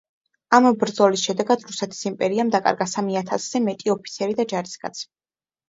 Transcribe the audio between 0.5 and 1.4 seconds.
ამ ბრძოლის